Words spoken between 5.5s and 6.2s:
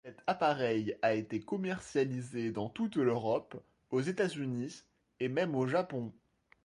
au Japon.